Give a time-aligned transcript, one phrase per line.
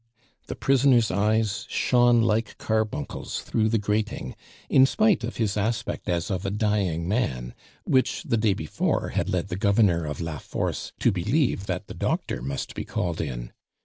[0.47, 4.35] The prisoner's eyes shone like carbuncles through the grating,
[4.67, 9.29] in spite of his aspect as of a dying man, which, the day before, had
[9.29, 13.51] led the governor of La Force to believe that the doctor must be called in.